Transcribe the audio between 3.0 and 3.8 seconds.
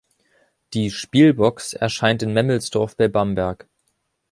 Bamberg.